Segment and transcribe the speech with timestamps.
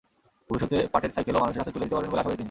[0.47, 2.39] ভবিষ্যতে পাটের সাইকেলও মানুষের হাতে তুলে দিতে পারবেন বলে আশাবাদী তিনি।